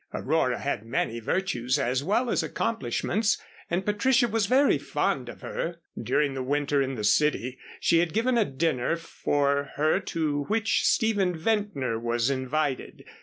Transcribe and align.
Aurora 0.15 0.57
had 0.57 0.83
many 0.83 1.19
virtues 1.19 1.77
as 1.77 2.03
well 2.03 2.31
as 2.31 2.41
accomplishments, 2.41 3.37
and 3.69 3.85
Patricia 3.85 4.27
was 4.27 4.47
very 4.47 4.79
fond 4.79 5.29
of 5.29 5.41
her. 5.41 5.75
During 6.01 6.33
the 6.33 6.41
winter 6.41 6.81
in 6.81 6.95
the 6.95 7.03
city, 7.03 7.59
she 7.79 7.99
had 7.99 8.11
given 8.11 8.35
a 8.35 8.43
dinner 8.43 8.95
for 8.95 9.69
her 9.75 9.99
to 9.99 10.45
which 10.45 10.83
Stephen 10.87 11.37
Ventnor 11.37 11.99
was 11.99 12.31
invited. 12.31 13.05